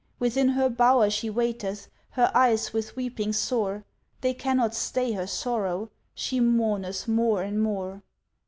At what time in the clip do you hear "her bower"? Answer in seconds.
0.49-1.11